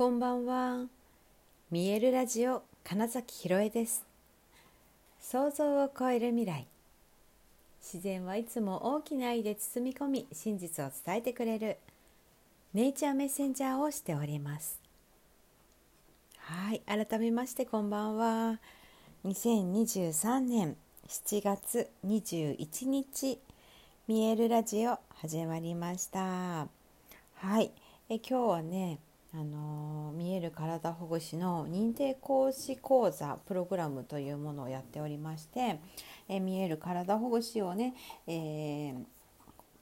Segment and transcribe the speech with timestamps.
[0.00, 0.86] こんばんは。
[1.70, 4.06] 見えるラジオ金崎ひろえです。
[5.20, 6.66] 想像を超える未来。
[7.82, 11.76] 自然はいつも大きな愛で包み込み、真実を伝えてくれる
[12.72, 14.80] ネイチャーメッセンジャーをしております。
[16.38, 18.58] はい、改めましてこんばんは。
[19.26, 20.76] 2023年
[21.08, 23.38] 7月21日、
[24.08, 26.68] 見えるラジオ始まりました。
[27.34, 27.70] はい、
[28.08, 28.98] え今日はね、
[29.32, 35.78] あの見える体ほぐしの認定講師講座プログラムというものをやっておりまして、
[36.28, 37.94] え見える体ほぐしをね、
[38.26, 39.04] えー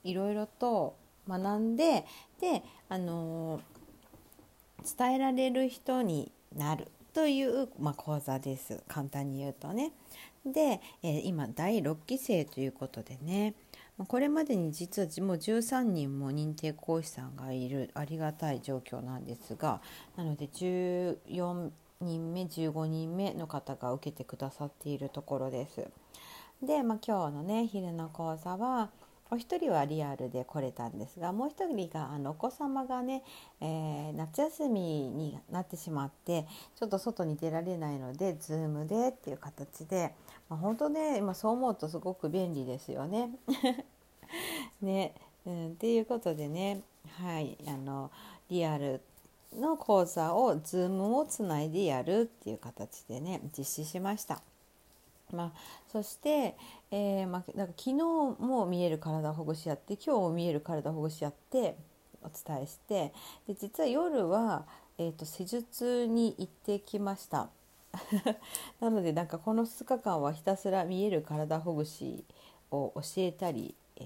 [0.03, 0.95] いろいろと
[1.27, 2.05] 学んで
[2.39, 3.61] で、あの
[4.97, 9.91] 伝えられる人になるという、まあ、講座です簡単に言うとね。
[10.45, 13.53] で、え今第6期生ということでね
[14.07, 19.81] これまでに実はもう13人も認定講師さんがいるありがたい状況なんですが
[20.15, 21.69] なので14
[22.01, 25.85] 人目15人目の方が受けてくださっているところです。
[26.65, 28.89] で、まあ、今日のね昼の講座は
[29.31, 33.23] お一人はリアルで来れたんですがもう一人があのお子様がね、
[33.61, 40.13] えー夏休みになってしまってちょっと外に出られないので Zoom でっていう形で、
[40.49, 43.29] まあ、本当ね今そう思うとすごく便利ですよね。
[44.81, 45.13] ね、
[45.45, 46.81] うん、っていうことでね
[47.17, 48.11] はいあの
[48.49, 49.01] リアル
[49.55, 54.41] の講座を Zoom をつないでやるっていう形でね実施しました。
[55.31, 55.51] まあ、
[55.91, 56.55] そして、
[56.91, 57.95] えーまあ、なんか昨日
[58.39, 61.75] も見える体ほぐしやって今日も見える体ほぐしやって
[62.21, 63.13] お伝えして
[63.47, 64.65] で実は夜は、
[64.97, 67.49] えー、と施術に行ってきました。
[68.79, 72.23] なのでなんかこの2日間はひたすら見える体ほぐし
[72.71, 74.03] を教えたり、え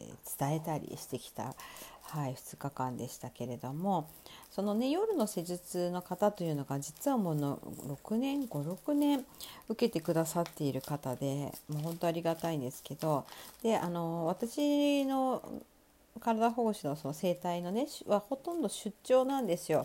[0.00, 0.04] ー
[0.38, 1.54] 伝えたりしてきた、
[2.02, 4.08] はい、2日間でしたけれども
[4.50, 9.24] そのね夜の施術の方というのが実はもうの6年56年
[9.68, 13.24] 受けてくださっている方でもう本当ありがたいんですけど
[13.62, 15.42] であの私の
[16.20, 19.84] 体保護士のその生態のねはほとんど出張なんですよ。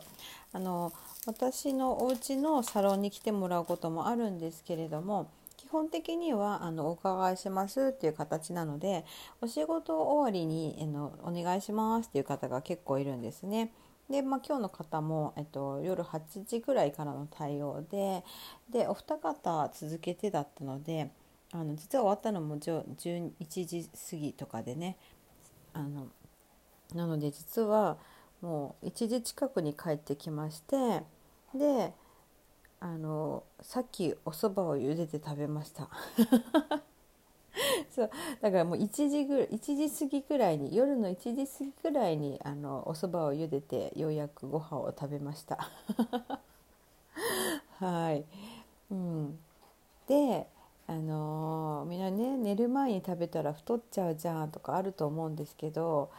[0.54, 0.94] あの
[1.26, 5.30] 私のお家のサロンに来てもらうこともあるんですけれども
[5.70, 9.06] 基本的にはあのお伺いしますっていう形なので
[9.40, 13.72] お仕事終わりにあのお願いしますっていう方が結構いるんですね。
[14.10, 18.24] で、まあ、今日の方も、えっと、夜8時ぐらいからの対応で
[18.72, 21.12] でお二方続けてだったので
[21.52, 24.98] あの実は終わったのも11時過ぎとかでね
[25.74, 26.08] あの
[26.96, 27.98] なので実は
[28.42, 31.04] もう1時近くに帰ってきまして
[31.54, 31.94] で
[32.82, 35.90] あのさっきお蕎麦を茹でて食べました。
[37.92, 38.10] そう
[38.42, 45.70] だからもう1時ぐ1時過ぎぐらいに夜の1時過ぎぐらいにあのお蕎麦を茹でてようやくご飯を食べました。
[47.80, 48.26] はい、
[48.92, 49.40] うん、
[50.08, 50.48] で
[50.88, 56.12] あのーみんなね寝る前に食べたら太っちゃうじゃんとかあると思うんですけど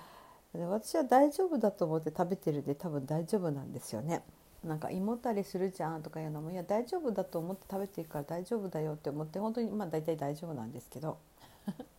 [0.55, 4.23] 私は大丈夫だと思って食べてるんで多分大丈夫なんですよね。
[4.65, 11.17] なんか胃もたれするじゃんとかいうのもいや大丈夫だと思って食べてるから大丈夫だよって思って本当にまあ大体大丈夫なんですけど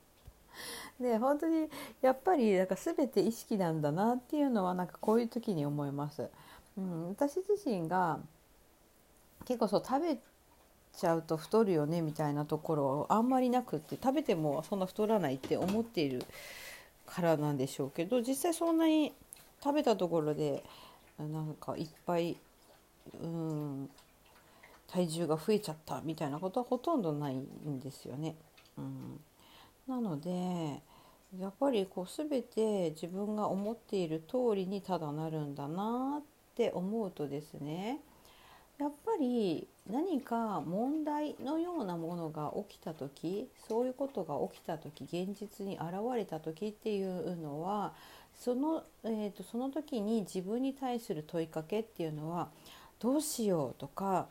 [1.00, 1.70] で本当に
[2.02, 6.30] やっぱりなんか全て意識なんだなっていうのはなんかこういう時に思います。
[6.78, 8.20] うん、私自身が
[9.46, 10.18] 結構そう食べ
[10.96, 16.24] ちゃうと太るよねみたいなところあんまりなくって食べてもそんな太らないって思っている
[17.06, 19.14] からなんでしょうけど実際そんなに
[19.64, 20.64] 食べたところで
[21.20, 22.38] なんかいっぱい
[23.22, 23.90] うん
[24.88, 28.36] 体重が増えちゃったみたいなことはほとんどないんですよね。
[28.78, 29.20] うん、
[29.88, 30.82] なので
[31.40, 36.24] やっぱりこう全て自分が思っている通りにただなるんだなっ
[36.56, 38.00] て思うとですね
[38.78, 47.94] やっぱり何か問題のようなものが起きた時そういうことが起きた時現実に現れた時っていうのは
[48.34, 52.50] その,、えー、とその時に自分に対する問いかけっていうのは
[53.02, 54.28] どうしようとか、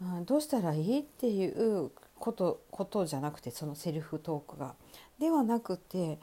[0.00, 4.74] うん、どうしたらいいっていうことことじゃなくてそのセルフトークが。
[5.18, 6.18] ではなくて、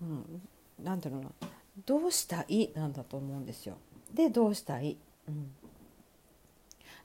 [0.00, 0.42] うん、
[0.82, 1.28] なんていうな
[1.86, 2.70] どうしたい？
[2.74, 3.76] なんだと思うんですよ。
[4.14, 4.96] でどうしたい、
[5.26, 5.50] うん。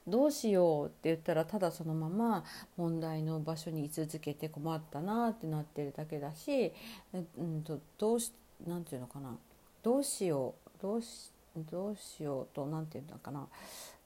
[0.06, 2.44] どうしようって言ったらただそのまま
[2.76, 6.72] 問題の場所に居続けて困ったなってなってるだけだし、
[7.38, 8.32] うん、とどうし
[8.66, 9.34] なんていうのかな？
[9.82, 10.82] どうしよう？
[10.82, 11.30] どうし
[11.70, 13.46] どうしようとなんていうのかな？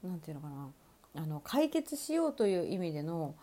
[0.03, 0.71] なんていうのかな。
[1.15, 3.35] あの解決しようという意味での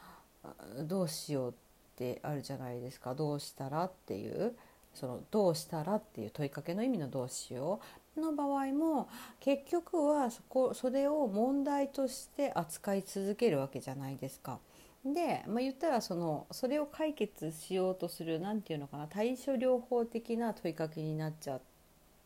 [0.83, 1.53] どうしようっ
[1.95, 3.15] てあるじゃないですか。
[3.15, 4.55] どうしたらっていう。
[4.95, 7.81] そのどうしたらっていう問いかけの意味のどうしよ
[8.15, 9.09] うの場合も
[9.41, 14.59] 結局はそこそれを問題として扱い続けるわけじゃないですか。
[15.05, 19.07] で、まあ、言ったらそのそれを解決しようとする何て言うのかな。
[19.07, 21.59] 対処療法的な問いかけになっちゃ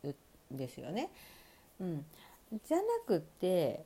[0.04, 0.14] う
[0.54, 1.10] んですよね。
[1.80, 2.04] うん、
[2.64, 3.84] じゃなくて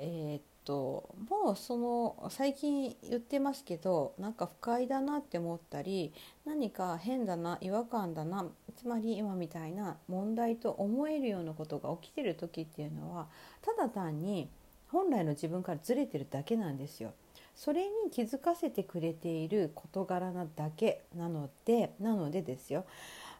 [0.00, 6.12] えー、っともうその最近言ってますけどなんか不快だなって思ったり
[6.44, 8.46] 何か変だな違和感だな
[8.76, 13.26] つまり今みたいな問題と思えるようなことが起きてる時っていうのは
[13.62, 14.48] ただ単に
[14.92, 17.12] 本来の自分からずれてるだけなんですよ。
[17.56, 22.84] それに気づかせてくれている事柄なだけなのでなのでですよ。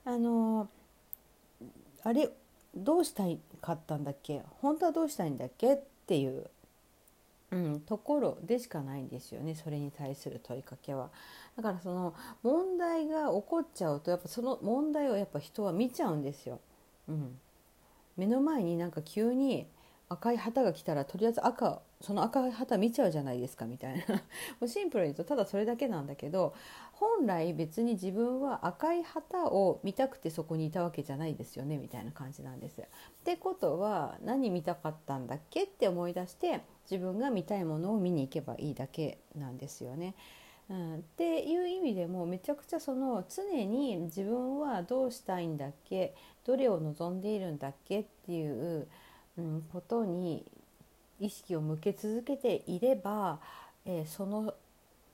[0.05, 0.69] あの
[2.03, 2.29] あれ
[2.75, 4.43] どうしたいかったんだっけ？
[4.61, 5.83] 本当はどうしたいんだっけ？
[6.09, 6.47] っていう、
[7.51, 11.11] うん、ところでしかないんですよねそれに対する問いかけは。
[11.55, 16.61] だからその問題が起こっちゃうとやっぱその問題をやっぱ人は見ちゃうんですよ。
[17.09, 17.39] うん、
[18.17, 19.67] 目の前になんか急に
[20.09, 24.15] 赤い旗が来たらとりあえず赤その赤い旗見ちゃうじゃないですかみたいな
[24.61, 26.55] もうシンプルに言うとただそれだけなんだけど
[26.93, 32.81] 本来別に自分は赤い旗を見たくてそこにいたわけじゃないですよねみたいな感じなんです。
[32.81, 32.85] っ
[33.25, 40.15] てことは何見たかったんだっけって思い出して自分が見たいものを見に行けばいいだけなんですよね。
[40.71, 46.15] うん、っていう意味でもめちゃくちゃその常に自分はどうしたいんだっけ
[46.45, 48.87] どれを望んでいるんだっけっていう
[49.39, 50.45] うん、ことに
[51.21, 53.39] 意識を向け続けていれば、
[53.87, 54.53] えー、その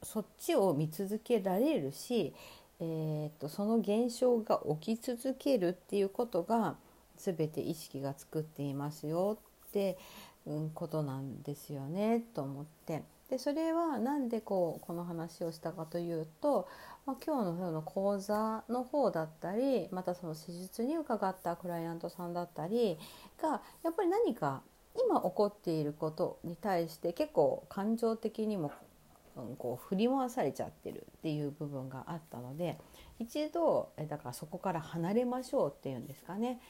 [0.03, 2.35] そっちを見続けられるし、
[2.81, 6.77] えーと、その現象が起き続けるっていうことが
[7.17, 9.39] 全て意識が作っていますよ
[9.69, 9.97] って、
[10.47, 13.03] うん、ことなんですよねと思って。
[13.35, 16.69] でそれは何でこうこの話をしたかというと、
[17.05, 22.97] まあ、今日のその講座の方だったりまたその施術に伺ったクライアントさんだったり
[23.43, 24.63] がやっぱり何か
[24.95, 28.71] 今起こっていることに対して結構感情的にも、
[29.59, 32.79] こう振り回されちゃってるっていう部分があったので
[33.19, 36.61] 一度だからそこから離れましょうっていうんですかね、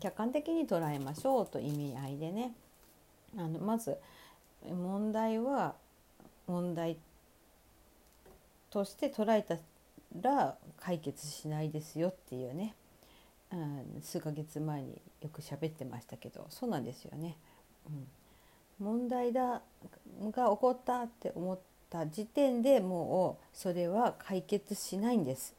[0.00, 2.52] 客観的に捉えましょうと意味合いでね。
[3.38, 3.96] あのまず
[4.68, 5.74] 問題は
[6.50, 6.98] 問題
[8.70, 9.56] として捉えた
[10.20, 12.74] ら解決しないですよっていうね、
[13.52, 17.36] うん、数ヶ月前によく喋ってましたけどそうなんですよね。
[18.80, 19.62] うん、問題だ
[20.20, 21.58] が起こったって思っ
[21.88, 25.54] た時点でもうそれは解決しないんです。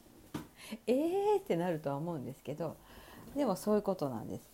[0.86, 2.76] えーってなるとは思うんですけど
[3.34, 4.50] でもそういうことなんです。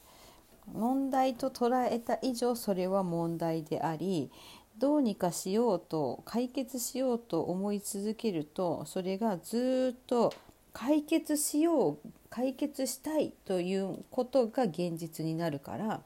[0.72, 4.30] 問題と捉えた以上それは問題であり
[4.78, 10.34] どうにかしようと解決しようと思い続けるとそれがずっと
[10.72, 16.02] 解決しよう解決したいということが現実になるから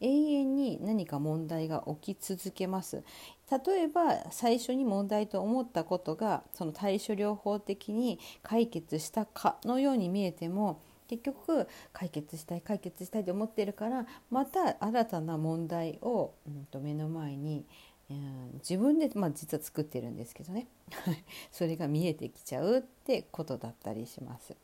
[0.00, 3.02] 永遠に何か問題が起き続けます。
[3.50, 17.64] 例えば最初に問題と思ったことがその対処療法的に解決したかのように見えても結局解決したい解決したいと思ってるからまた新たな問題を、うん、と目の前に
[18.08, 20.68] 自分で、まあ、実は作ってるんですけどね
[21.50, 24.54] それが見えてきちゃうってことだったりします。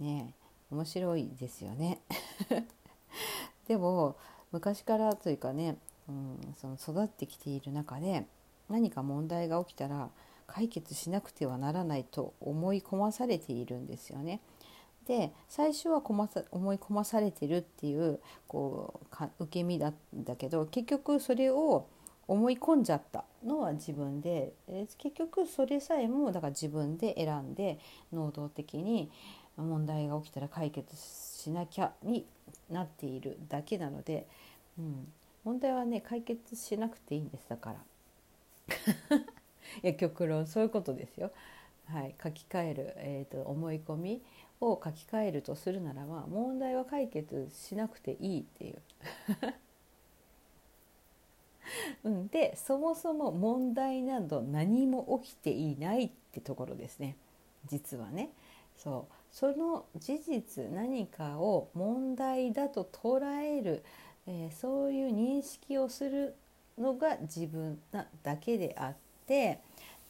[0.00, 0.34] ね
[0.70, 2.00] 面白いですよね
[3.66, 4.16] でも
[4.52, 5.78] 昔からというかね、
[6.08, 8.26] うん、その育ってきている中で
[8.68, 10.10] 何か問題が起きたら
[10.46, 14.40] 解決しなくてはならないと思い込まされているんですよね。
[15.06, 21.86] で最初はこまさ思い込まされてるっていうこうか受け身だだけど結局それを
[22.28, 27.78] 思い込んじゃったのは自分で、え結局それさえもだから自分で選んで
[28.12, 29.10] 能動的に
[29.56, 32.26] 問題が起きたら解決しなきゃに
[32.70, 34.26] なっているだけなので、
[34.78, 35.08] うん、
[35.42, 37.78] 問題はね解決しなくていいんですだから。
[39.82, 40.46] いや極論。
[40.46, 41.32] そういうことですよ。
[41.86, 44.22] はい、書き換える、えーと、と思い込み
[44.60, 48.82] を書き換えるとするならば問題は解決しなくていいっていう。
[52.04, 57.16] うん、でそもそも問題など何も起きていないってところですね。
[57.66, 58.30] 実はね。
[58.76, 59.14] そう。
[59.30, 63.84] その事実何かを問題だと捉える、
[64.26, 66.34] えー、そういう認識をする
[66.78, 68.96] のが自分なだけであっ
[69.26, 69.60] て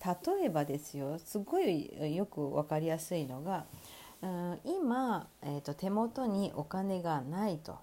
[0.05, 1.19] 例えばですよ。
[1.19, 3.65] すごいよく分かりやすいのが、
[4.23, 7.79] うん、今、えーと手元にお金がないと。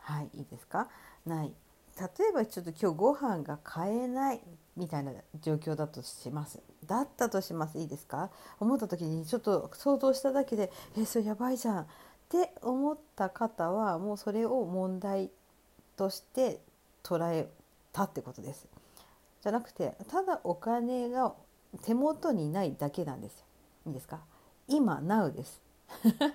[0.00, 0.88] はいいいですか？
[1.24, 1.52] ない。
[2.00, 4.40] 例えばちょっと今日ご飯が買えない
[4.76, 8.30] みたいな状況だとしますだったとしますいいですか？
[8.58, 11.86] 思った時にちょっと想像しただけでえそれやばいじゃんっ
[12.30, 15.30] て思った方はもうそれを問題
[15.96, 16.60] として
[17.04, 17.48] 捉え
[17.92, 18.66] たってことです。
[19.42, 21.34] じゃなくてただお金が
[21.82, 23.44] 手元にないだけなんですよ。
[23.88, 24.20] いいですか？
[24.66, 25.60] 今 Now です。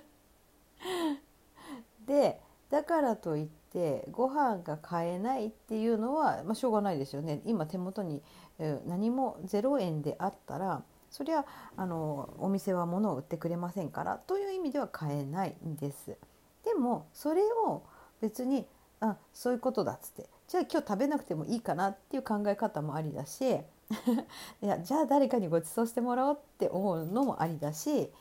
[2.05, 3.66] でだからといって
[4.11, 7.41] ご飯が買えないっていうのは、まあ、しょうがないですよね。
[7.45, 8.21] 今手元に、
[8.87, 16.17] 何も0円であったらそりゃあのお店は物を売ってくれませんからという意味では買えないんです。
[16.63, 17.83] でもそれを
[18.21, 18.65] 別に
[18.99, 23.43] あそういうことだっつってじゃあ今日食べなくてもいいかなっていう考え方もありだし
[24.61, 28.11] いやじゃあ誰かにご馳走してもらおうって思うのもありだし、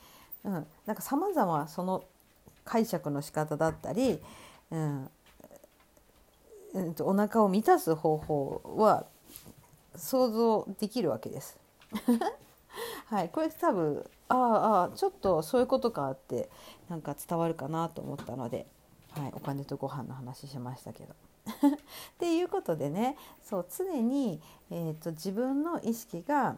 [0.44, 2.04] うん、なんか様々その
[2.64, 4.22] 解釈の仕方だったり、
[4.70, 5.10] うん
[6.76, 9.06] うん、お腹を満たす方法は
[9.96, 11.58] 想像できるわけです。
[13.06, 16.50] はい、これ多分ああちょっとそういうことかって
[16.88, 18.66] なんか伝わるかなと思ったので、
[19.12, 21.14] はい、お金とご飯の話しましたけど。
[21.56, 21.78] っ
[22.18, 26.56] ていうことでねそう常に、えーと、自分の意識が、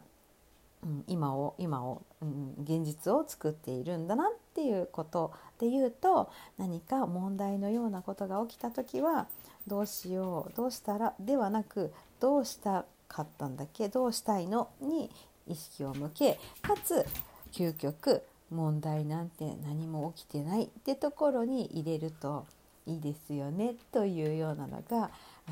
[0.83, 9.29] うん、今を今を、うん、現実を作っているんだなっっていうことで言うと何か問題のようなことが起きた時は
[9.69, 15.13] どうしようどうしたらではなくどうしたかったんだっけどうしたいのに
[15.47, 17.07] 意識を向けかつ
[17.53, 22.45] 究極問題なんて何も起きてないってところに入れると
[22.87, 25.11] いいですよねというようなのが、は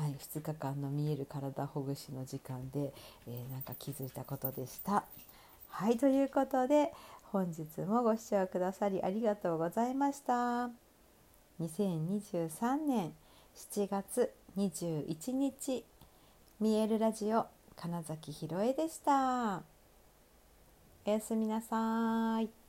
[0.09, 2.91] い、2日間の見える体ほぐしの時間で、
[3.25, 5.05] えー、なんか気づいたことでした。
[5.69, 6.91] はいということで
[7.31, 10.69] 本日もご視聴くださりありがとうございました。
[11.59, 13.13] 2023年
[13.55, 15.83] 7月21日
[16.59, 19.61] 見えるラジオ金崎ひろえでした。
[21.05, 22.66] おやすみなさい。